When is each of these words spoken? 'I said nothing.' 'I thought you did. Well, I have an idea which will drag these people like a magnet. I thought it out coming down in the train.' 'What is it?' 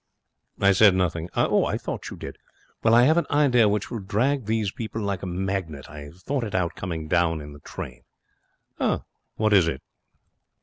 'I 0.59 0.71
said 0.71 0.95
nothing.' 0.95 1.29
'I 1.35 1.77
thought 1.77 2.09
you 2.09 2.17
did. 2.17 2.39
Well, 2.81 2.95
I 2.95 3.03
have 3.03 3.17
an 3.17 3.27
idea 3.29 3.69
which 3.69 3.91
will 3.91 3.99
drag 3.99 4.47
these 4.47 4.71
people 4.71 4.99
like 4.99 5.21
a 5.21 5.27
magnet. 5.27 5.91
I 5.91 6.09
thought 6.11 6.43
it 6.43 6.55
out 6.55 6.73
coming 6.73 7.07
down 7.07 7.39
in 7.39 7.53
the 7.53 7.59
train.' 7.59 8.01
'What 8.79 9.53
is 9.53 9.67
it?' 9.67 9.83